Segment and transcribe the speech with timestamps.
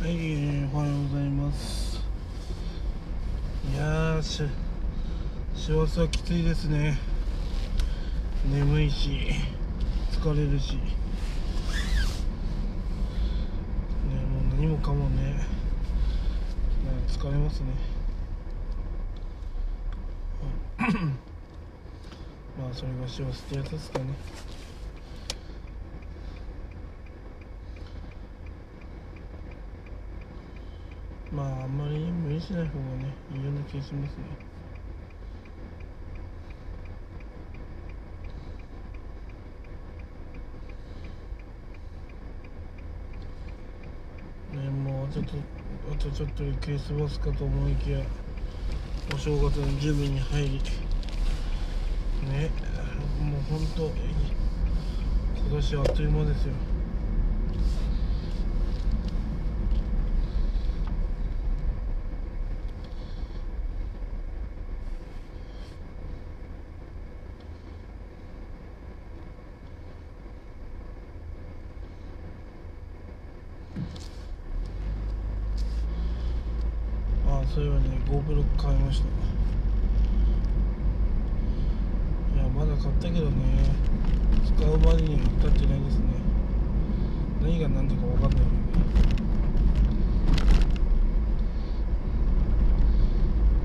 [0.00, 0.10] はい、
[0.72, 2.00] おはようございます。
[3.68, 4.44] いやー、し、
[5.56, 6.96] 師走はきついですね。
[8.48, 9.32] 眠いし、
[10.12, 10.76] 疲れるし。
[10.76, 10.82] ね、
[14.30, 15.44] もう何もかもね、
[17.08, 17.66] 疲れますね。
[22.56, 24.04] まあ、それが幸せってやつですかね。
[31.30, 34.24] まああんまり無理しない方がねいいような気がしますね。
[44.62, 45.32] ねもうちょっと
[45.92, 48.00] あとちょっとでクリスマスかと思いきや
[49.14, 50.62] お正月の準備に入り
[52.30, 52.50] ね
[53.20, 53.90] もうほんと
[55.36, 56.77] 今年はあっという間ですよ。
[77.28, 79.06] あそういえばね GoPro 買いました。
[82.34, 83.74] いやまだ買ったけどね
[84.46, 86.18] 使うまでには至ってないですね。
[87.40, 88.50] 何が何だか分かんないよね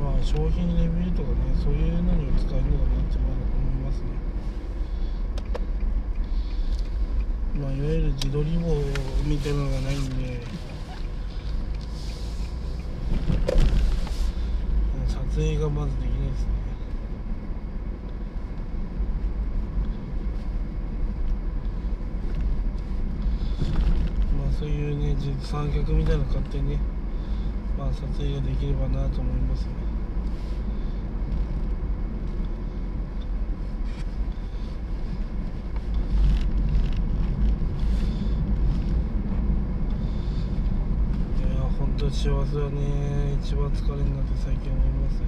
[0.00, 4.06] まあ商品レビューとかねそういうのには使えるのかなってまだ思いますね
[7.60, 8.74] まあいわゆる自撮り棒
[9.26, 10.40] みたいなのがないんで
[15.06, 16.48] 撮影がまずできないですね。
[24.38, 25.16] まあそういうね。
[25.42, 26.78] 三脚みたいなの買ってね。
[27.76, 29.68] まあ撮影ができればなと思いますね
[41.38, 41.62] いや
[41.98, 43.38] 本当幸せはね。
[43.42, 45.26] 一番疲れるなって最近思いますね。